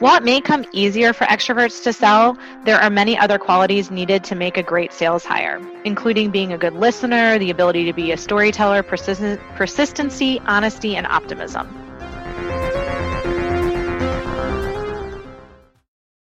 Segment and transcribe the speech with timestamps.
[0.00, 4.24] While it may come easier for extroverts to sell, there are many other qualities needed
[4.24, 8.10] to make a great sales hire, including being a good listener, the ability to be
[8.10, 11.83] a storyteller, persist- persistency, honesty, and optimism.